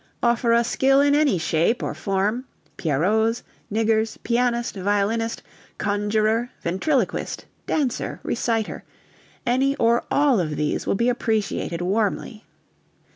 [0.23, 5.43] Offer us skill in any shape or form pierrots, niggers, pianist, violinist,
[5.77, 8.83] conjurer, ventriloquist, dancer, reciter:
[9.45, 12.43] any or all of these will be appreciated warmly.